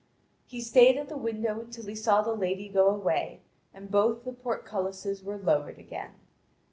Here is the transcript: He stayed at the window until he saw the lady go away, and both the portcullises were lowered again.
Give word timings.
He 0.47 0.61
stayed 0.61 0.97
at 0.97 1.09
the 1.09 1.15
window 1.19 1.59
until 1.59 1.85
he 1.85 1.93
saw 1.93 2.23
the 2.23 2.33
lady 2.33 2.67
go 2.69 2.87
away, 2.87 3.41
and 3.71 3.91
both 3.91 4.23
the 4.23 4.33
portcullises 4.33 5.21
were 5.23 5.37
lowered 5.37 5.77
again. 5.77 6.15